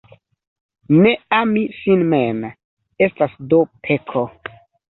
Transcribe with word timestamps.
Ne 1.01 1.11
ami 1.41 1.63
sin 1.81 2.03
mem, 2.15 2.41
estas 3.09 3.39
do 3.55 3.63
peko. 3.87 4.29